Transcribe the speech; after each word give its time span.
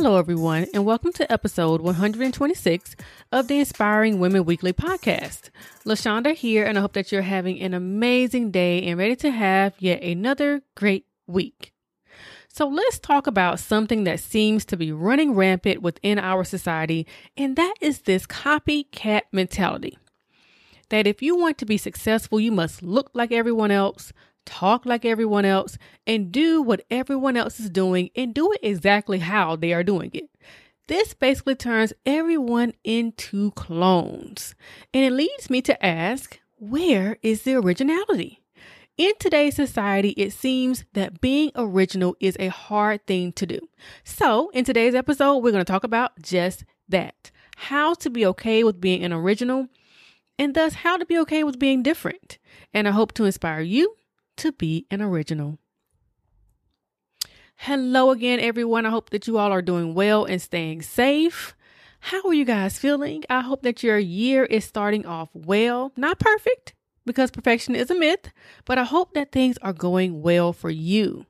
Hello, 0.00 0.16
everyone, 0.16 0.68
and 0.72 0.84
welcome 0.86 1.12
to 1.14 1.30
episode 1.30 1.80
126 1.80 2.94
of 3.32 3.48
the 3.48 3.58
Inspiring 3.58 4.20
Women 4.20 4.44
Weekly 4.44 4.72
podcast. 4.72 5.50
LaShonda 5.84 6.36
here, 6.36 6.64
and 6.64 6.78
I 6.78 6.82
hope 6.82 6.92
that 6.92 7.10
you're 7.10 7.22
having 7.22 7.60
an 7.60 7.74
amazing 7.74 8.52
day 8.52 8.80
and 8.84 8.96
ready 8.96 9.16
to 9.16 9.32
have 9.32 9.74
yet 9.80 10.00
another 10.00 10.62
great 10.76 11.04
week. 11.26 11.72
So, 12.46 12.68
let's 12.68 13.00
talk 13.00 13.26
about 13.26 13.58
something 13.58 14.04
that 14.04 14.20
seems 14.20 14.64
to 14.66 14.76
be 14.76 14.92
running 14.92 15.34
rampant 15.34 15.82
within 15.82 16.20
our 16.20 16.44
society, 16.44 17.04
and 17.36 17.56
that 17.56 17.74
is 17.80 18.02
this 18.02 18.24
copycat 18.24 19.22
mentality. 19.32 19.98
That 20.90 21.08
if 21.08 21.22
you 21.22 21.36
want 21.36 21.58
to 21.58 21.66
be 21.66 21.76
successful, 21.76 22.38
you 22.38 22.52
must 22.52 22.84
look 22.84 23.10
like 23.14 23.32
everyone 23.32 23.72
else, 23.72 24.12
talk 24.48 24.86
like 24.86 25.04
everyone 25.04 25.44
else, 25.44 25.76
and 26.06 26.32
do 26.32 26.62
what 26.62 26.84
everyone 26.90 27.36
else 27.36 27.60
is 27.60 27.68
doing 27.68 28.10
and 28.16 28.34
do 28.34 28.50
it 28.52 28.60
exactly 28.62 29.18
how 29.18 29.54
they 29.54 29.72
are 29.72 29.84
doing 29.84 30.10
it. 30.14 30.30
This 30.88 31.12
basically 31.12 31.54
turns 31.54 31.92
everyone 32.06 32.72
into 32.82 33.50
clones. 33.52 34.54
And 34.94 35.04
it 35.04 35.12
leads 35.12 35.50
me 35.50 35.60
to 35.62 35.84
ask 35.84 36.40
where 36.56 37.18
is 37.22 37.42
the 37.42 37.56
originality? 37.56 38.40
In 38.96 39.12
today's 39.20 39.54
society, 39.54 40.10
it 40.10 40.32
seems 40.32 40.84
that 40.94 41.20
being 41.20 41.52
original 41.54 42.16
is 42.18 42.36
a 42.40 42.48
hard 42.48 43.06
thing 43.06 43.32
to 43.34 43.46
do. 43.46 43.60
So, 44.02 44.50
in 44.54 44.64
today's 44.64 44.94
episode, 44.94 45.36
we're 45.36 45.52
going 45.52 45.64
to 45.64 45.72
talk 45.72 45.84
about 45.84 46.20
just 46.20 46.64
that 46.88 47.30
how 47.56 47.94
to 47.94 48.10
be 48.10 48.26
okay 48.26 48.64
with 48.64 48.80
being 48.80 49.04
an 49.04 49.12
original, 49.12 49.68
and 50.38 50.54
thus 50.54 50.74
how 50.74 50.96
to 50.96 51.06
be 51.06 51.18
okay 51.18 51.44
with 51.44 51.58
being 51.58 51.82
different. 51.82 52.38
And 52.74 52.88
I 52.88 52.92
hope 52.92 53.12
to 53.14 53.24
inspire 53.24 53.60
you 53.60 53.94
to 54.38 54.52
be 54.52 54.86
an 54.90 55.02
original. 55.02 55.58
Hello 57.56 58.10
again, 58.10 58.38
everyone. 58.40 58.86
I 58.86 58.90
hope 58.90 59.10
that 59.10 59.26
you 59.26 59.36
all 59.36 59.52
are 59.52 59.62
doing 59.62 59.94
well 59.94 60.24
and 60.24 60.40
staying 60.40 60.82
safe. 60.82 61.56
How 62.00 62.22
are 62.28 62.34
you 62.34 62.44
guys 62.44 62.78
feeling? 62.78 63.24
I 63.28 63.40
hope 63.40 63.62
that 63.62 63.82
your 63.82 63.98
year 63.98 64.44
is 64.44 64.64
starting 64.64 65.04
off 65.04 65.28
well. 65.34 65.92
Not 65.96 66.20
perfect, 66.20 66.74
because 67.04 67.32
perfection 67.32 67.74
is 67.74 67.90
a 67.90 67.96
myth, 67.96 68.30
but 68.64 68.78
I 68.78 68.84
hope 68.84 69.14
that 69.14 69.32
things 69.32 69.58
are 69.58 69.72
going 69.72 70.22
well 70.22 70.52
for 70.52 70.70
you. 70.70 71.26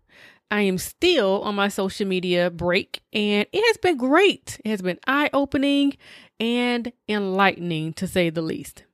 I 0.51 0.63
am 0.63 0.77
still 0.77 1.43
on 1.43 1.55
my 1.55 1.69
social 1.69 2.07
media 2.07 2.51
break, 2.51 3.01
and 3.13 3.47
it 3.53 3.67
has 3.67 3.79
been 3.79 3.97
great. 3.97 4.61
It 4.65 4.69
has 4.69 4.83
been 4.83 4.99
eye 5.07 5.31
opening 5.33 5.97
and 6.39 6.93
enlightening, 7.09 7.95
to 7.95 8.07
say 8.07 8.29
the 8.29 8.43
least. 8.43 8.85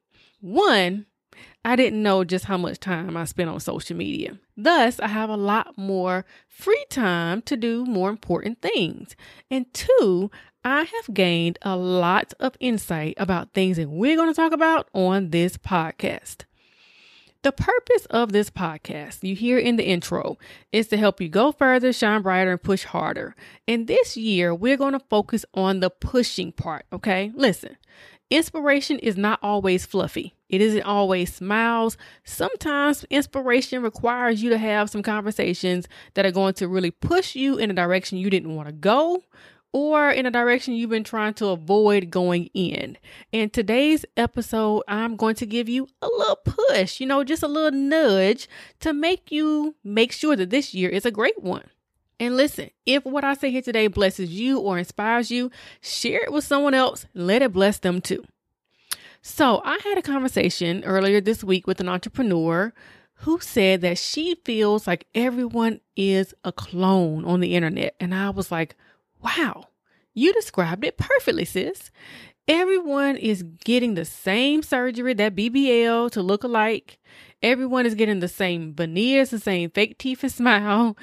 One, 0.40 1.06
I 1.64 1.76
didn't 1.76 2.02
know 2.02 2.24
just 2.24 2.46
how 2.46 2.56
much 2.56 2.80
time 2.80 3.16
I 3.16 3.24
spent 3.24 3.50
on 3.50 3.60
social 3.60 3.96
media. 3.96 4.38
Thus, 4.56 5.00
I 5.00 5.08
have 5.08 5.30
a 5.30 5.36
lot 5.36 5.76
more 5.76 6.24
free 6.48 6.84
time 6.90 7.42
to 7.42 7.56
do 7.56 7.84
more 7.84 8.10
important 8.10 8.60
things. 8.60 9.16
And 9.50 9.72
two, 9.72 10.30
I 10.64 10.82
have 10.82 11.14
gained 11.14 11.58
a 11.62 11.76
lot 11.76 12.32
of 12.40 12.56
insight 12.60 13.14
about 13.18 13.52
things 13.52 13.76
that 13.76 13.88
we're 13.88 14.16
going 14.16 14.30
to 14.30 14.34
talk 14.34 14.52
about 14.52 14.88
on 14.94 15.30
this 15.30 15.56
podcast. 15.56 16.44
The 17.42 17.52
purpose 17.52 18.06
of 18.06 18.32
this 18.32 18.48
podcast, 18.48 19.18
you 19.22 19.34
hear 19.34 19.58
in 19.58 19.76
the 19.76 19.84
intro, 19.84 20.38
is 20.72 20.88
to 20.88 20.96
help 20.96 21.20
you 21.20 21.28
go 21.28 21.52
further, 21.52 21.92
shine 21.92 22.22
brighter, 22.22 22.52
and 22.52 22.62
push 22.62 22.84
harder. 22.84 23.36
And 23.68 23.86
this 23.86 24.16
year, 24.16 24.54
we're 24.54 24.78
going 24.78 24.94
to 24.94 25.04
focus 25.10 25.44
on 25.52 25.80
the 25.80 25.90
pushing 25.90 26.52
part, 26.52 26.86
okay? 26.90 27.32
Listen, 27.34 27.76
Inspiration 28.30 28.98
is 28.98 29.16
not 29.16 29.38
always 29.42 29.84
fluffy. 29.84 30.34
It 30.48 30.60
isn't 30.60 30.82
always 30.82 31.34
smiles. 31.34 31.96
Sometimes 32.24 33.04
inspiration 33.04 33.82
requires 33.82 34.42
you 34.42 34.50
to 34.50 34.58
have 34.58 34.90
some 34.90 35.02
conversations 35.02 35.88
that 36.14 36.26
are 36.26 36.30
going 36.30 36.54
to 36.54 36.68
really 36.68 36.90
push 36.90 37.34
you 37.34 37.56
in 37.56 37.70
a 37.70 37.74
direction 37.74 38.18
you 38.18 38.30
didn't 38.30 38.54
want 38.54 38.68
to 38.68 38.72
go 38.72 39.22
or 39.74 40.08
in 40.08 40.24
a 40.24 40.30
direction 40.30 40.74
you've 40.74 40.88
been 40.88 41.02
trying 41.02 41.34
to 41.34 41.48
avoid 41.48 42.08
going 42.08 42.48
in. 42.54 42.96
In 43.32 43.50
today's 43.50 44.04
episode, 44.16 44.84
I'm 44.86 45.16
going 45.16 45.34
to 45.36 45.46
give 45.46 45.68
you 45.68 45.88
a 46.00 46.06
little 46.06 46.36
push, 46.36 47.00
you 47.00 47.06
know, 47.06 47.24
just 47.24 47.42
a 47.42 47.48
little 47.48 47.76
nudge 47.76 48.48
to 48.80 48.92
make 48.92 49.32
you 49.32 49.74
make 49.82 50.12
sure 50.12 50.36
that 50.36 50.50
this 50.50 50.74
year 50.74 50.88
is 50.90 51.04
a 51.04 51.10
great 51.10 51.42
one. 51.42 51.64
And 52.20 52.36
listen, 52.36 52.70
if 52.86 53.04
what 53.04 53.24
I 53.24 53.34
say 53.34 53.50
here 53.50 53.62
today 53.62 53.88
blesses 53.88 54.30
you 54.30 54.60
or 54.60 54.78
inspires 54.78 55.32
you, 55.32 55.50
share 55.80 56.22
it 56.22 56.32
with 56.32 56.44
someone 56.44 56.74
else. 56.74 57.06
Let 57.12 57.42
it 57.42 57.52
bless 57.52 57.78
them 57.78 58.00
too. 58.00 58.24
So, 59.26 59.62
I 59.64 59.78
had 59.82 59.96
a 59.96 60.02
conversation 60.02 60.84
earlier 60.84 61.18
this 61.18 61.42
week 61.42 61.66
with 61.66 61.80
an 61.80 61.88
entrepreneur 61.88 62.74
who 63.14 63.40
said 63.40 63.80
that 63.80 63.96
she 63.96 64.34
feels 64.44 64.86
like 64.86 65.06
everyone 65.14 65.80
is 65.96 66.34
a 66.44 66.52
clone 66.52 67.24
on 67.24 67.40
the 67.40 67.54
internet. 67.54 67.96
And 67.98 68.14
I 68.14 68.28
was 68.28 68.52
like, 68.52 68.76
wow, 69.22 69.68
you 70.12 70.34
described 70.34 70.84
it 70.84 70.98
perfectly, 70.98 71.46
sis. 71.46 71.90
Everyone 72.46 73.16
is 73.16 73.42
getting 73.64 73.94
the 73.94 74.04
same 74.04 74.62
surgery, 74.62 75.14
that 75.14 75.34
BBL 75.34 76.10
to 76.10 76.22
look 76.22 76.44
alike. 76.44 76.98
Everyone 77.42 77.86
is 77.86 77.94
getting 77.94 78.20
the 78.20 78.28
same 78.28 78.74
veneers, 78.74 79.30
the 79.30 79.38
same 79.38 79.70
fake 79.70 79.96
teeth 79.96 80.22
and 80.22 80.32
smile. 80.40 80.94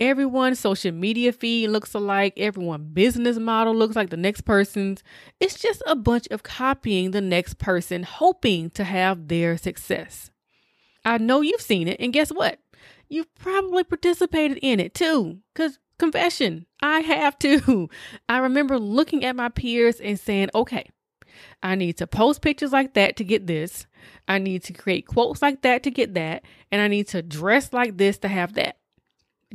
Everyone's 0.00 0.58
social 0.58 0.90
media 0.90 1.32
feed 1.32 1.68
looks 1.68 1.94
alike. 1.94 2.32
Everyone 2.36 2.90
business 2.92 3.38
model 3.38 3.76
looks 3.76 3.94
like 3.94 4.10
the 4.10 4.16
next 4.16 4.40
person's. 4.40 5.04
It's 5.38 5.60
just 5.60 5.84
a 5.86 5.94
bunch 5.94 6.26
of 6.32 6.42
copying 6.42 7.12
the 7.12 7.20
next 7.20 7.58
person, 7.58 8.02
hoping 8.02 8.70
to 8.70 8.82
have 8.82 9.28
their 9.28 9.56
success. 9.56 10.32
I 11.04 11.18
know 11.18 11.42
you've 11.42 11.60
seen 11.60 11.86
it, 11.86 12.00
and 12.00 12.12
guess 12.12 12.30
what? 12.30 12.58
You've 13.08 13.32
probably 13.36 13.84
participated 13.84 14.58
in 14.62 14.80
it 14.80 14.94
too. 14.94 15.38
Because 15.54 15.78
Confession, 15.98 16.66
I 16.80 17.00
have 17.00 17.38
to. 17.40 17.88
I 18.28 18.38
remember 18.38 18.78
looking 18.78 19.24
at 19.24 19.36
my 19.36 19.48
peers 19.48 20.00
and 20.00 20.18
saying, 20.18 20.50
okay, 20.54 20.88
I 21.62 21.74
need 21.74 21.96
to 21.98 22.06
post 22.06 22.42
pictures 22.42 22.72
like 22.72 22.94
that 22.94 23.16
to 23.16 23.24
get 23.24 23.46
this. 23.46 23.86
I 24.26 24.38
need 24.38 24.62
to 24.64 24.72
create 24.72 25.06
quotes 25.06 25.42
like 25.42 25.62
that 25.62 25.82
to 25.84 25.90
get 25.90 26.14
that. 26.14 26.44
And 26.70 26.80
I 26.80 26.88
need 26.88 27.08
to 27.08 27.22
dress 27.22 27.72
like 27.72 27.96
this 27.96 28.18
to 28.18 28.28
have 28.28 28.54
that. 28.54 28.78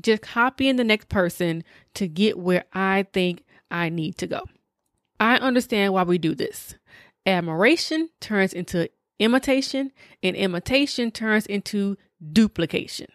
Just 0.02 0.24
copying 0.24 0.76
the 0.76 0.84
next 0.84 1.08
person 1.10 1.64
to 1.94 2.08
get 2.08 2.38
where 2.38 2.66
I 2.74 3.06
think 3.14 3.44
I 3.72 3.90
need 3.90 4.18
to 4.18 4.28
go. 4.28 4.44
I 5.20 5.38
understand 5.38 5.94
why 5.94 6.04
we 6.04 6.18
do 6.18 6.36
this. 6.36 6.76
Admiration 7.26 8.10
turns 8.20 8.52
into 8.54 8.90
imitation, 9.20 9.92
and 10.22 10.36
imitation 10.36 11.12
turns 11.12 11.46
into 11.46 11.96
duplication. 12.32 13.08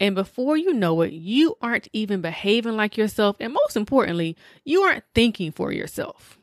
And 0.00 0.14
before 0.14 0.56
you 0.56 0.72
know 0.72 1.02
it, 1.02 1.12
you 1.12 1.56
aren't 1.60 1.88
even 1.92 2.20
behaving 2.20 2.76
like 2.76 2.96
yourself. 2.96 3.36
And 3.40 3.52
most 3.52 3.76
importantly, 3.76 4.36
you 4.64 4.82
aren't 4.82 5.04
thinking 5.14 5.52
for 5.52 5.72
yourself. 5.72 6.38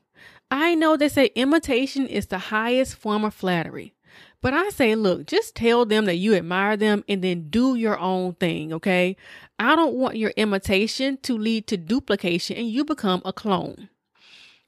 I 0.51 0.75
know 0.75 0.97
they 0.97 1.09
say 1.09 1.27
imitation 1.35 2.07
is 2.07 2.27
the 2.27 2.39
highest 2.39 2.95
form 2.95 3.23
of 3.23 3.33
flattery. 3.33 3.93
But 4.41 4.53
I 4.53 4.69
say, 4.69 4.95
look, 4.95 5.27
just 5.27 5.55
tell 5.55 5.85
them 5.85 6.05
that 6.05 6.15
you 6.15 6.33
admire 6.33 6.77
them 6.77 7.03
and 7.09 7.21
then 7.21 7.49
do 7.49 7.75
your 7.75 7.99
own 7.99 8.35
thing, 8.35 8.71
okay? 8.73 9.17
I 9.59 9.75
don't 9.75 9.95
want 9.95 10.17
your 10.17 10.31
imitation 10.37 11.17
to 11.23 11.37
lead 11.37 11.67
to 11.67 11.77
duplication 11.77 12.55
and 12.55 12.69
you 12.69 12.85
become 12.85 13.21
a 13.25 13.33
clone. 13.33 13.89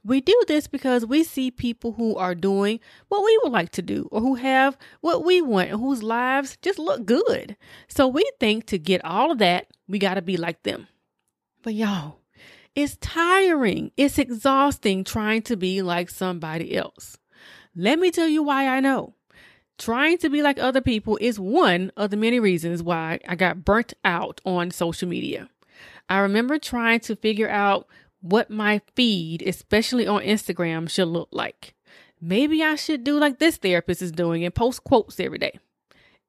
We 0.04 0.20
do 0.20 0.40
this 0.48 0.68
because 0.68 1.06
we 1.06 1.24
see 1.24 1.52
people 1.52 1.94
who 1.94 2.16
are 2.16 2.34
doing 2.34 2.80
what 3.08 3.24
we 3.24 3.40
would 3.44 3.52
like 3.52 3.70
to 3.72 3.84
do 3.84 4.10
or 4.12 4.20
who 4.20 4.36
have 4.36 4.78
what 5.02 5.24
we 5.24 5.42
want 5.42 5.70
and 5.70 5.80
whose 5.80 6.02
lives 6.02 6.58
just 6.62 6.80
look 6.80 7.06
good. 7.06 7.56
So 7.88 8.08
we 8.08 8.30
think 8.40 8.66
to 8.68 8.80
get 8.80 9.06
all 9.06 9.32
of 9.32 9.38
that, 9.38 9.68
we 9.88 10.00
got 10.00 10.16
to 10.16 10.22
be 10.22 10.38
like 10.38 10.64
them. 10.64 10.88
But 11.62 11.76
y'all, 11.76 12.18
it's 12.74 12.98
tiring. 12.98 13.92
It's 13.96 14.18
exhausting 14.18 15.04
trying 15.04 15.44
to 15.44 15.56
be 15.56 15.84
like 15.84 16.10
somebody 16.10 16.76
else. 16.76 17.18
Let 17.76 18.00
me 18.00 18.10
tell 18.10 18.28
you 18.28 18.42
why 18.42 18.68
I 18.68 18.80
know. 18.80 19.14
Trying 19.78 20.18
to 20.20 20.30
be 20.30 20.42
like 20.42 20.60
other 20.60 20.82
people 20.82 21.18
is 21.22 21.40
one 21.40 21.92
of 21.96 22.10
the 22.10 22.18
many 22.18 22.40
reasons 22.40 22.82
why 22.82 23.20
I 23.28 23.36
got 23.36 23.66
burnt 23.66 23.94
out 24.04 24.42
on 24.46 24.72
social 24.72 25.08
media. 25.08 25.50
I 26.10 26.20
remember 26.20 26.60
trying 26.60 27.00
to 27.02 27.16
figure 27.16 27.50
out 27.50 27.88
what 28.22 28.50
my 28.50 28.82
feed, 28.96 29.42
especially 29.42 30.08
on 30.08 30.22
Instagram, 30.22 30.90
should 30.90 31.08
look 31.08 31.30
like. 31.32 31.76
Maybe 32.22 32.64
I 32.64 32.76
should 32.76 33.04
do 33.04 33.20
like 33.20 33.40
this 33.40 33.58
therapist 33.58 34.02
is 34.02 34.12
doing 34.12 34.46
and 34.46 34.54
post 34.54 34.84
quotes 34.84 35.20
every 35.20 35.40
day. 35.40 35.60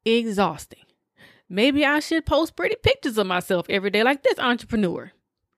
Exhausting. 0.04 0.84
Maybe 1.48 1.84
I 1.84 2.00
should 2.00 2.24
post 2.24 2.56
pretty 2.56 2.76
pictures 2.82 3.18
of 3.18 3.26
myself 3.26 3.66
every 3.68 3.90
day 3.90 4.02
like 4.02 4.22
this 4.22 4.38
entrepreneur. 4.38 5.12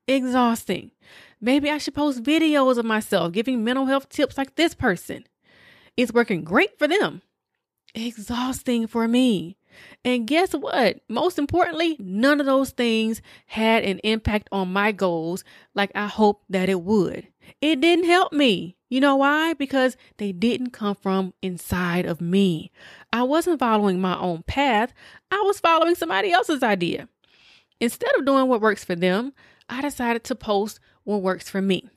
Exhausting. 0.07 0.91
Maybe 1.39 1.69
I 1.69 1.77
should 1.77 1.95
post 1.95 2.21
videos 2.21 2.77
of 2.77 2.85
myself 2.85 3.31
giving 3.31 3.63
mental 3.63 3.85
health 3.85 4.09
tips 4.09 4.37
like 4.37 4.55
this 4.55 4.75
person. 4.75 5.25
It's 5.95 6.13
working 6.13 6.43
great 6.43 6.77
for 6.77 6.87
them. 6.87 7.21
exhausting 7.95 8.87
for 8.87 9.07
me. 9.07 9.57
And 10.03 10.27
guess 10.27 10.53
what? 10.53 11.01
Most 11.09 11.39
importantly, 11.39 11.97
none 11.99 12.39
of 12.39 12.45
those 12.45 12.71
things 12.71 13.21
had 13.47 13.83
an 13.83 13.99
impact 13.99 14.47
on 14.51 14.71
my 14.71 14.91
goals 14.91 15.43
like 15.73 15.91
I 15.95 16.07
hoped 16.07 16.45
that 16.49 16.69
it 16.69 16.81
would. 16.81 17.27
It 17.61 17.81
didn't 17.81 18.05
help 18.05 18.33
me. 18.33 18.75
You 18.89 19.01
know 19.01 19.15
why? 19.15 19.53
Because 19.53 19.97
they 20.17 20.31
didn't 20.31 20.71
come 20.71 20.95
from 20.95 21.33
inside 21.41 22.05
of 22.05 22.21
me. 22.21 22.71
I 23.11 23.23
wasn't 23.23 23.59
following 23.59 23.99
my 23.99 24.17
own 24.17 24.43
path, 24.43 24.93
I 25.31 25.41
was 25.45 25.59
following 25.59 25.95
somebody 25.95 26.31
else's 26.31 26.63
idea. 26.63 27.09
Instead 27.79 28.15
of 28.17 28.25
doing 28.25 28.47
what 28.47 28.61
works 28.61 28.83
for 28.83 28.95
them, 28.95 29.33
I 29.67 29.81
decided 29.81 30.23
to 30.25 30.35
post 30.35 30.79
what 31.03 31.21
works 31.21 31.49
for 31.49 31.61
me. 31.61 31.89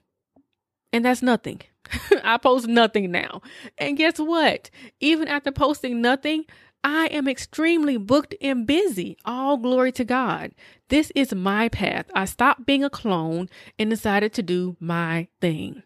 And 0.93 1.05
that's 1.05 1.23
nothing. 1.23 1.61
I 2.25 2.39
post 2.39 2.67
nothing 2.67 3.11
now. 3.11 3.43
And 3.77 3.97
guess 3.97 4.19
what? 4.19 4.71
Even 5.01 5.29
after 5.29 5.53
posting 5.53 6.01
nothing, 6.01 6.45
I 6.91 7.09
am 7.09 7.29
extremely 7.29 7.99
booked 7.99 8.35
and 8.41 8.67
busy. 8.67 9.19
All 9.27 9.59
glory 9.59 9.93
to 9.93 10.07
God. 10.07 10.53
This 10.89 11.13
is 11.15 11.35
my 11.35 11.69
path. 11.69 12.07
I 12.15 12.25
stopped 12.25 12.65
being 12.65 12.83
a 12.83 12.89
clone 12.89 13.51
and 13.79 13.91
decided 13.91 14.33
to 14.33 14.43
do 14.43 14.75
my 14.81 15.29
thing. 15.39 15.83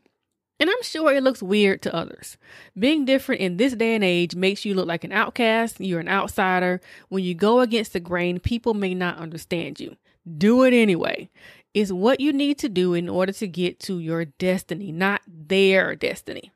And 0.60 0.70
I'm 0.70 0.82
sure 0.82 1.12
it 1.12 1.24
looks 1.24 1.42
weird 1.42 1.82
to 1.82 1.94
others. 1.94 2.36
Being 2.78 3.04
different 3.04 3.40
in 3.40 3.56
this 3.56 3.72
day 3.72 3.96
and 3.96 4.04
age 4.04 4.36
makes 4.36 4.64
you 4.64 4.74
look 4.74 4.86
like 4.86 5.02
an 5.02 5.10
outcast, 5.10 5.80
you're 5.80 5.98
an 5.98 6.08
outsider. 6.08 6.80
When 7.08 7.24
you 7.24 7.34
go 7.34 7.58
against 7.58 7.94
the 7.94 8.00
grain, 8.00 8.38
people 8.38 8.72
may 8.72 8.94
not 8.94 9.18
understand 9.18 9.80
you. 9.80 9.96
Do 10.38 10.62
it 10.62 10.72
anyway. 10.72 11.30
It's 11.74 11.90
what 11.90 12.20
you 12.20 12.32
need 12.32 12.58
to 12.58 12.68
do 12.68 12.94
in 12.94 13.08
order 13.08 13.32
to 13.32 13.48
get 13.48 13.80
to 13.80 13.98
your 13.98 14.24
destiny, 14.26 14.92
not 14.92 15.22
their 15.26 15.96
destiny. 15.96 16.52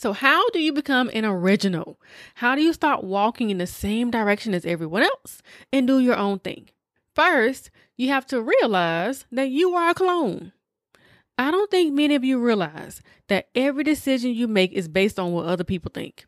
So, 0.00 0.12
how 0.12 0.48
do 0.50 0.60
you 0.60 0.72
become 0.72 1.10
an 1.12 1.24
original? 1.24 1.98
How 2.36 2.54
do 2.54 2.62
you 2.62 2.72
start 2.72 3.02
walking 3.02 3.50
in 3.50 3.58
the 3.58 3.66
same 3.66 4.12
direction 4.12 4.54
as 4.54 4.64
everyone 4.64 5.02
else 5.02 5.42
and 5.72 5.88
do 5.88 5.98
your 5.98 6.14
own 6.14 6.38
thing? 6.38 6.68
First, 7.16 7.72
you 7.96 8.06
have 8.06 8.24
to 8.26 8.40
realize 8.40 9.26
that 9.32 9.50
you 9.50 9.74
are 9.74 9.90
a 9.90 9.94
clone. 9.94 10.52
I 11.36 11.50
don't 11.50 11.68
think 11.68 11.92
many 11.92 12.14
of 12.14 12.22
you 12.22 12.38
realize 12.38 13.02
that 13.26 13.48
every 13.56 13.82
decision 13.82 14.34
you 14.34 14.46
make 14.46 14.72
is 14.72 14.86
based 14.86 15.18
on 15.18 15.32
what 15.32 15.46
other 15.46 15.64
people 15.64 15.90
think. 15.92 16.26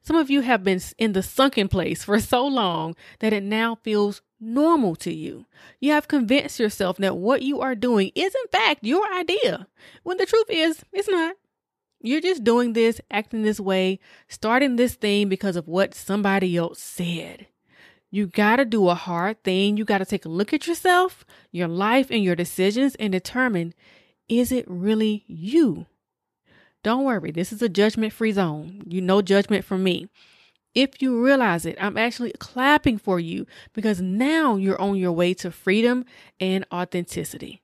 Some 0.00 0.14
of 0.14 0.30
you 0.30 0.42
have 0.42 0.62
been 0.62 0.80
in 0.96 1.12
the 1.12 1.24
sunken 1.24 1.66
place 1.66 2.04
for 2.04 2.20
so 2.20 2.46
long 2.46 2.94
that 3.18 3.32
it 3.32 3.42
now 3.42 3.78
feels 3.82 4.22
normal 4.38 4.94
to 4.94 5.12
you. 5.12 5.46
You 5.80 5.90
have 5.90 6.06
convinced 6.06 6.60
yourself 6.60 6.98
that 6.98 7.16
what 7.16 7.42
you 7.42 7.60
are 7.60 7.74
doing 7.74 8.12
is, 8.14 8.32
in 8.32 8.48
fact, 8.52 8.84
your 8.84 9.12
idea, 9.12 9.66
when 10.04 10.18
the 10.18 10.26
truth 10.26 10.46
is, 10.50 10.84
it's 10.92 11.08
not. 11.08 11.34
You're 12.00 12.20
just 12.20 12.44
doing 12.44 12.74
this, 12.74 13.00
acting 13.10 13.42
this 13.42 13.58
way, 13.58 13.98
starting 14.28 14.76
this 14.76 14.94
thing 14.94 15.28
because 15.28 15.56
of 15.56 15.66
what 15.66 15.94
somebody 15.94 16.56
else 16.56 16.80
said. 16.80 17.46
You 18.10 18.26
got 18.26 18.56
to 18.56 18.64
do 18.64 18.88
a 18.88 18.94
hard 18.94 19.42
thing. 19.42 19.76
You 19.76 19.84
got 19.84 19.98
to 19.98 20.04
take 20.04 20.24
a 20.24 20.30
look 20.30 20.52
at 20.52 20.66
yourself, 20.66 21.24
your 21.50 21.68
life, 21.68 22.10
and 22.10 22.22
your 22.22 22.36
decisions 22.36 22.94
and 22.96 23.12
determine 23.12 23.74
is 24.28 24.50
it 24.52 24.64
really 24.68 25.24
you? 25.26 25.86
Don't 26.82 27.04
worry, 27.04 27.30
this 27.30 27.52
is 27.52 27.62
a 27.62 27.68
judgment 27.68 28.12
free 28.12 28.32
zone. 28.32 28.82
You 28.86 29.00
know 29.00 29.22
judgment 29.22 29.64
from 29.64 29.82
me. 29.82 30.08
If 30.74 31.00
you 31.00 31.24
realize 31.24 31.64
it, 31.64 31.76
I'm 31.80 31.96
actually 31.96 32.32
clapping 32.38 32.98
for 32.98 33.18
you 33.18 33.46
because 33.72 34.00
now 34.00 34.56
you're 34.56 34.80
on 34.80 34.96
your 34.96 35.12
way 35.12 35.32
to 35.34 35.50
freedom 35.50 36.04
and 36.38 36.66
authenticity. 36.72 37.62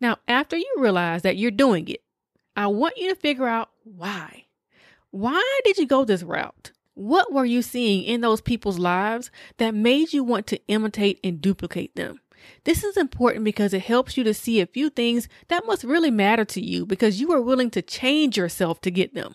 Now, 0.00 0.16
after 0.26 0.56
you 0.56 0.74
realize 0.78 1.22
that 1.22 1.36
you're 1.36 1.50
doing 1.50 1.88
it, 1.88 2.02
I 2.56 2.66
want 2.66 2.96
you 2.96 3.08
to 3.08 3.20
figure 3.20 3.46
out 3.46 3.70
why. 3.84 4.44
Why 5.10 5.60
did 5.64 5.78
you 5.78 5.86
go 5.86 6.04
this 6.04 6.22
route? 6.22 6.72
What 6.94 7.32
were 7.32 7.44
you 7.44 7.62
seeing 7.62 8.02
in 8.04 8.20
those 8.20 8.40
people's 8.40 8.78
lives 8.78 9.30
that 9.56 9.74
made 9.74 10.12
you 10.12 10.22
want 10.22 10.46
to 10.48 10.60
imitate 10.68 11.18
and 11.24 11.40
duplicate 11.40 11.94
them? 11.96 12.20
This 12.64 12.84
is 12.84 12.96
important 12.96 13.44
because 13.44 13.72
it 13.72 13.82
helps 13.82 14.16
you 14.16 14.24
to 14.24 14.34
see 14.34 14.60
a 14.60 14.66
few 14.66 14.90
things 14.90 15.28
that 15.48 15.66
must 15.66 15.84
really 15.84 16.10
matter 16.10 16.44
to 16.46 16.60
you 16.60 16.84
because 16.84 17.20
you 17.20 17.32
are 17.32 17.40
willing 17.40 17.70
to 17.70 17.82
change 17.82 18.36
yourself 18.36 18.80
to 18.82 18.90
get 18.90 19.14
them. 19.14 19.34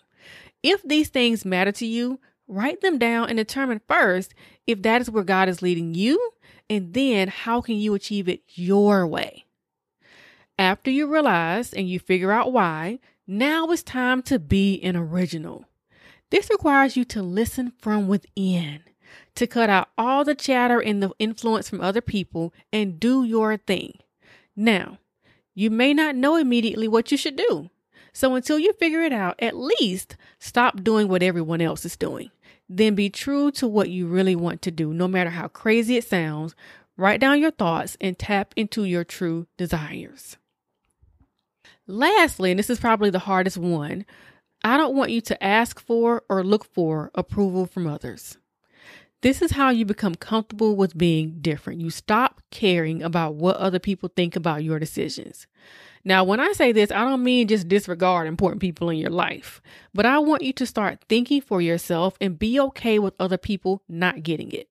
If 0.62 0.82
these 0.82 1.08
things 1.08 1.44
matter 1.44 1.72
to 1.72 1.86
you, 1.86 2.20
write 2.46 2.80
them 2.80 2.98
down 2.98 3.28
and 3.28 3.36
determine 3.36 3.80
first 3.88 4.34
if 4.66 4.82
that 4.82 5.00
is 5.00 5.10
where 5.10 5.24
God 5.24 5.48
is 5.48 5.62
leading 5.62 5.94
you, 5.94 6.32
and 6.70 6.92
then 6.92 7.28
how 7.28 7.60
can 7.60 7.76
you 7.76 7.94
achieve 7.94 8.28
it 8.28 8.42
your 8.48 9.06
way. 9.06 9.46
After 10.58 10.90
you 10.90 11.06
realize 11.06 11.72
and 11.72 11.88
you 11.88 12.00
figure 12.00 12.32
out 12.32 12.52
why, 12.52 12.98
now 13.26 13.68
it's 13.68 13.82
time 13.82 14.22
to 14.22 14.40
be 14.40 14.82
an 14.82 14.96
original. 14.96 15.66
This 16.30 16.50
requires 16.50 16.96
you 16.96 17.04
to 17.06 17.22
listen 17.22 17.72
from 17.78 18.08
within 18.08 18.80
to 19.36 19.46
cut 19.46 19.70
out 19.70 19.88
all 19.96 20.24
the 20.24 20.34
chatter 20.34 20.80
and 20.80 21.00
the 21.02 21.10
influence 21.18 21.68
from 21.68 21.80
other 21.80 22.00
people 22.00 22.52
and 22.72 22.98
do 22.98 23.22
your 23.22 23.56
thing. 23.56 23.98
Now, 24.56 24.98
you 25.54 25.70
may 25.70 25.94
not 25.94 26.16
know 26.16 26.36
immediately 26.36 26.88
what 26.88 27.12
you 27.12 27.16
should 27.16 27.36
do. 27.36 27.70
So 28.12 28.34
until 28.34 28.58
you 28.58 28.72
figure 28.72 29.02
it 29.02 29.12
out, 29.12 29.36
at 29.38 29.56
least 29.56 30.16
stop 30.40 30.82
doing 30.82 31.06
what 31.06 31.22
everyone 31.22 31.60
else 31.60 31.84
is 31.84 31.96
doing. 31.96 32.30
Then 32.68 32.96
be 32.96 33.10
true 33.10 33.52
to 33.52 33.68
what 33.68 33.90
you 33.90 34.08
really 34.08 34.34
want 34.34 34.60
to 34.62 34.72
do, 34.72 34.92
no 34.92 35.06
matter 35.06 35.30
how 35.30 35.46
crazy 35.48 35.96
it 35.96 36.04
sounds. 36.04 36.56
Write 36.96 37.20
down 37.20 37.40
your 37.40 37.52
thoughts 37.52 37.96
and 38.00 38.18
tap 38.18 38.52
into 38.56 38.84
your 38.84 39.04
true 39.04 39.46
desires. 39.56 40.36
Lastly, 41.88 42.50
and 42.50 42.58
this 42.58 42.68
is 42.68 42.78
probably 42.78 43.08
the 43.08 43.18
hardest 43.18 43.56
one, 43.56 44.04
I 44.62 44.76
don't 44.76 44.94
want 44.94 45.10
you 45.10 45.22
to 45.22 45.42
ask 45.42 45.80
for 45.80 46.22
or 46.28 46.44
look 46.44 46.64
for 46.64 47.10
approval 47.14 47.64
from 47.64 47.86
others. 47.86 48.36
This 49.22 49.40
is 49.40 49.52
how 49.52 49.70
you 49.70 49.86
become 49.86 50.14
comfortable 50.14 50.76
with 50.76 50.98
being 50.98 51.38
different. 51.40 51.80
You 51.80 51.88
stop 51.88 52.42
caring 52.50 53.02
about 53.02 53.34
what 53.34 53.56
other 53.56 53.78
people 53.78 54.12
think 54.14 54.36
about 54.36 54.62
your 54.62 54.78
decisions. 54.78 55.46
Now, 56.04 56.24
when 56.24 56.40
I 56.40 56.52
say 56.52 56.72
this, 56.72 56.90
I 56.90 57.04
don't 57.04 57.24
mean 57.24 57.48
just 57.48 57.68
disregard 57.68 58.28
important 58.28 58.60
people 58.60 58.90
in 58.90 58.98
your 58.98 59.10
life, 59.10 59.62
but 59.94 60.06
I 60.06 60.18
want 60.18 60.42
you 60.42 60.52
to 60.52 60.66
start 60.66 61.04
thinking 61.08 61.40
for 61.40 61.60
yourself 61.60 62.16
and 62.20 62.38
be 62.38 62.60
okay 62.60 62.98
with 62.98 63.14
other 63.18 63.38
people 63.38 63.82
not 63.88 64.22
getting 64.22 64.52
it. 64.52 64.68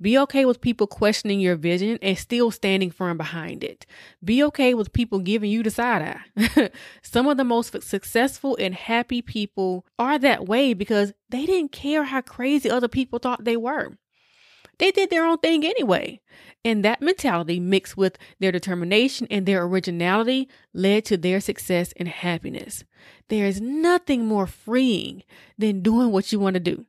Be 0.00 0.18
okay 0.18 0.44
with 0.44 0.60
people 0.60 0.86
questioning 0.86 1.40
your 1.40 1.56
vision 1.56 1.98
and 2.02 2.18
still 2.18 2.50
standing 2.50 2.90
firm 2.90 3.16
behind 3.16 3.62
it. 3.64 3.86
Be 4.24 4.42
okay 4.44 4.74
with 4.74 4.92
people 4.92 5.18
giving 5.18 5.50
you 5.50 5.62
the 5.62 5.70
side 5.70 6.20
eye. 6.36 6.70
Some 7.02 7.26
of 7.26 7.36
the 7.36 7.44
most 7.44 7.82
successful 7.82 8.56
and 8.60 8.74
happy 8.74 9.22
people 9.22 9.86
are 9.98 10.18
that 10.18 10.46
way 10.46 10.74
because 10.74 11.12
they 11.28 11.46
didn't 11.46 11.72
care 11.72 12.04
how 12.04 12.20
crazy 12.20 12.70
other 12.70 12.88
people 12.88 13.18
thought 13.18 13.44
they 13.44 13.56
were. 13.56 13.92
They 14.80 14.90
did 14.90 15.10
their 15.10 15.26
own 15.26 15.38
thing 15.38 15.64
anyway. 15.64 16.20
And 16.64 16.82
that 16.84 17.02
mentality 17.02 17.60
mixed 17.60 17.98
with 17.98 18.16
their 18.38 18.50
determination 18.50 19.26
and 19.30 19.44
their 19.44 19.62
originality 19.62 20.48
led 20.72 21.04
to 21.06 21.18
their 21.18 21.40
success 21.40 21.92
and 21.96 22.08
happiness. 22.08 22.84
There 23.28 23.46
is 23.46 23.60
nothing 23.60 24.26
more 24.26 24.46
freeing 24.46 25.22
than 25.58 25.82
doing 25.82 26.10
what 26.12 26.32
you 26.32 26.40
want 26.40 26.54
to 26.54 26.60
do. 26.60 26.86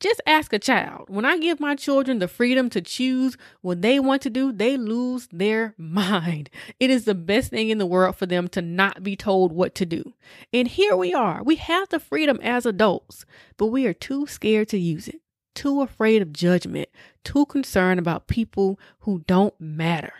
Just 0.00 0.20
ask 0.26 0.52
a 0.52 0.58
child. 0.58 1.08
When 1.08 1.24
I 1.24 1.38
give 1.38 1.60
my 1.60 1.74
children 1.74 2.18
the 2.18 2.28
freedom 2.28 2.68
to 2.70 2.80
choose 2.80 3.36
what 3.62 3.80
they 3.80 3.98
want 3.98 4.22
to 4.22 4.30
do, 4.30 4.52
they 4.52 4.76
lose 4.76 5.28
their 5.32 5.74
mind. 5.78 6.50
It 6.78 6.90
is 6.90 7.04
the 7.04 7.14
best 7.14 7.50
thing 7.50 7.70
in 7.70 7.78
the 7.78 7.86
world 7.86 8.16
for 8.16 8.26
them 8.26 8.48
to 8.48 8.62
not 8.62 9.02
be 9.02 9.16
told 9.16 9.52
what 9.52 9.74
to 9.76 9.86
do. 9.86 10.14
And 10.52 10.68
here 10.68 10.96
we 10.96 11.14
are. 11.14 11.42
We 11.42 11.56
have 11.56 11.88
the 11.88 12.00
freedom 12.00 12.38
as 12.42 12.66
adults, 12.66 13.24
but 13.56 13.66
we 13.66 13.86
are 13.86 13.94
too 13.94 14.26
scared 14.26 14.68
to 14.68 14.78
use 14.78 15.08
it, 15.08 15.20
too 15.54 15.80
afraid 15.80 16.22
of 16.22 16.32
judgment, 16.32 16.88
too 17.24 17.46
concerned 17.46 18.00
about 18.00 18.26
people 18.26 18.78
who 19.00 19.20
don't 19.26 19.58
matter. 19.60 20.12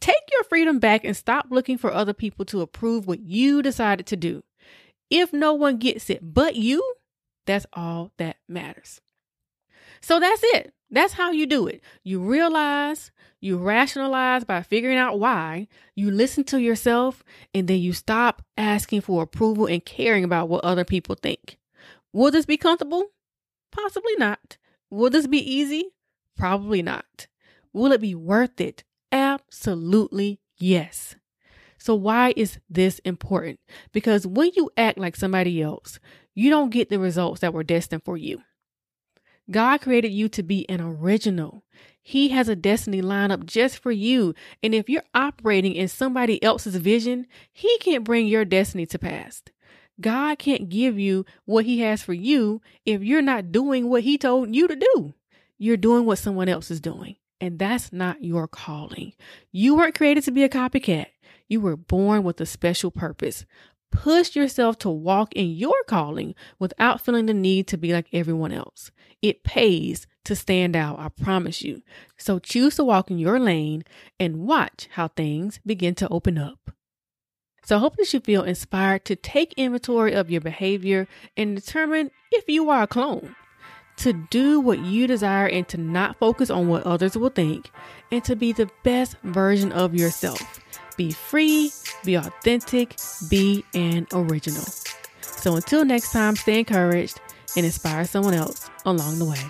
Take 0.00 0.16
your 0.30 0.44
freedom 0.44 0.78
back 0.78 1.04
and 1.04 1.16
stop 1.16 1.46
looking 1.50 1.78
for 1.78 1.92
other 1.92 2.12
people 2.12 2.44
to 2.46 2.60
approve 2.60 3.06
what 3.06 3.20
you 3.20 3.62
decided 3.62 4.06
to 4.06 4.16
do. 4.16 4.42
If 5.10 5.32
no 5.32 5.54
one 5.54 5.78
gets 5.78 6.10
it 6.10 6.20
but 6.22 6.56
you, 6.56 6.94
that's 7.46 7.66
all 7.72 8.12
that 8.18 8.36
matters. 8.48 9.00
So 10.00 10.20
that's 10.20 10.42
it. 10.44 10.72
That's 10.90 11.14
how 11.14 11.32
you 11.32 11.46
do 11.46 11.66
it. 11.66 11.82
You 12.04 12.20
realize, 12.20 13.10
you 13.40 13.58
rationalize 13.58 14.44
by 14.44 14.62
figuring 14.62 14.98
out 14.98 15.18
why, 15.18 15.68
you 15.94 16.10
listen 16.10 16.44
to 16.44 16.60
yourself, 16.60 17.24
and 17.52 17.66
then 17.66 17.80
you 17.80 17.92
stop 17.92 18.42
asking 18.56 19.00
for 19.00 19.22
approval 19.22 19.66
and 19.66 19.84
caring 19.84 20.22
about 20.22 20.48
what 20.48 20.64
other 20.64 20.84
people 20.84 21.16
think. 21.16 21.58
Will 22.12 22.30
this 22.30 22.46
be 22.46 22.56
comfortable? 22.56 23.06
Possibly 23.72 24.14
not. 24.16 24.58
Will 24.90 25.10
this 25.10 25.26
be 25.26 25.38
easy? 25.38 25.90
Probably 26.36 26.82
not. 26.82 27.26
Will 27.72 27.92
it 27.92 28.00
be 28.00 28.14
worth 28.14 28.60
it? 28.60 28.84
Absolutely 29.10 30.40
yes. 30.58 31.16
So, 31.86 31.94
why 31.94 32.34
is 32.34 32.58
this 32.68 32.98
important? 33.04 33.60
Because 33.92 34.26
when 34.26 34.50
you 34.56 34.70
act 34.76 34.98
like 34.98 35.14
somebody 35.14 35.62
else, 35.62 36.00
you 36.34 36.50
don't 36.50 36.70
get 36.70 36.88
the 36.88 36.98
results 36.98 37.42
that 37.42 37.54
were 37.54 37.62
destined 37.62 38.02
for 38.04 38.16
you. 38.16 38.42
God 39.48 39.82
created 39.82 40.10
you 40.10 40.28
to 40.30 40.42
be 40.42 40.68
an 40.68 40.80
original. 40.80 41.62
He 42.02 42.30
has 42.30 42.48
a 42.48 42.56
destiny 42.56 43.02
lined 43.02 43.30
up 43.30 43.46
just 43.46 43.78
for 43.78 43.92
you. 43.92 44.34
And 44.64 44.74
if 44.74 44.88
you're 44.88 45.04
operating 45.14 45.74
in 45.74 45.86
somebody 45.86 46.42
else's 46.42 46.74
vision, 46.74 47.28
He 47.52 47.78
can't 47.78 48.02
bring 48.02 48.26
your 48.26 48.44
destiny 48.44 48.86
to 48.86 48.98
pass. 48.98 49.44
God 50.00 50.40
can't 50.40 50.68
give 50.68 50.98
you 50.98 51.24
what 51.44 51.66
He 51.66 51.82
has 51.82 52.02
for 52.02 52.14
you 52.14 52.62
if 52.84 53.00
you're 53.00 53.22
not 53.22 53.52
doing 53.52 53.88
what 53.88 54.02
He 54.02 54.18
told 54.18 54.52
you 54.52 54.66
to 54.66 54.74
do. 54.74 55.14
You're 55.56 55.76
doing 55.76 56.04
what 56.04 56.18
someone 56.18 56.48
else 56.48 56.68
is 56.72 56.80
doing, 56.80 57.14
and 57.40 57.60
that's 57.60 57.92
not 57.92 58.24
your 58.24 58.48
calling. 58.48 59.12
You 59.52 59.76
weren't 59.76 59.94
created 59.94 60.24
to 60.24 60.32
be 60.32 60.42
a 60.42 60.48
copycat. 60.48 61.06
You 61.48 61.60
were 61.60 61.76
born 61.76 62.22
with 62.22 62.40
a 62.40 62.46
special 62.46 62.90
purpose. 62.90 63.44
Push 63.92 64.34
yourself 64.34 64.78
to 64.78 64.90
walk 64.90 65.32
in 65.34 65.50
your 65.50 65.82
calling 65.86 66.34
without 66.58 67.00
feeling 67.00 67.26
the 67.26 67.34
need 67.34 67.66
to 67.68 67.78
be 67.78 67.92
like 67.92 68.08
everyone 68.12 68.52
else. 68.52 68.90
It 69.22 69.44
pays 69.44 70.06
to 70.24 70.34
stand 70.34 70.74
out, 70.74 70.98
I 70.98 71.08
promise 71.08 71.62
you. 71.62 71.82
So 72.16 72.38
choose 72.38 72.76
to 72.76 72.84
walk 72.84 73.10
in 73.10 73.18
your 73.18 73.38
lane 73.38 73.84
and 74.18 74.40
watch 74.46 74.88
how 74.92 75.08
things 75.08 75.60
begin 75.64 75.94
to 75.96 76.08
open 76.08 76.36
up. 76.36 76.72
So 77.64 77.76
I 77.76 77.78
hope 77.80 77.96
that 77.96 78.12
you 78.12 78.20
feel 78.20 78.42
inspired 78.42 79.04
to 79.06 79.16
take 79.16 79.54
inventory 79.56 80.12
of 80.12 80.30
your 80.30 80.40
behavior 80.40 81.08
and 81.36 81.56
determine 81.56 82.10
if 82.30 82.48
you 82.48 82.70
are 82.70 82.82
a 82.82 82.86
clone. 82.86 83.34
To 83.98 84.12
do 84.12 84.60
what 84.60 84.80
you 84.80 85.06
desire 85.06 85.46
and 85.48 85.66
to 85.68 85.78
not 85.78 86.18
focus 86.18 86.50
on 86.50 86.68
what 86.68 86.82
others 86.82 87.16
will 87.16 87.30
think, 87.30 87.70
and 88.12 88.22
to 88.24 88.36
be 88.36 88.52
the 88.52 88.68
best 88.84 89.16
version 89.22 89.72
of 89.72 89.94
yourself. 89.94 90.60
Be 90.96 91.12
free, 91.12 91.72
be 92.04 92.14
authentic, 92.14 92.96
be 93.28 93.64
an 93.74 94.06
original. 94.12 94.64
So 95.20 95.56
until 95.56 95.84
next 95.84 96.12
time, 96.12 96.36
stay 96.36 96.60
encouraged 96.60 97.20
and 97.56 97.66
inspire 97.66 98.04
someone 98.04 98.34
else 98.34 98.70
along 98.84 99.18
the 99.18 99.26
way. 99.26 99.40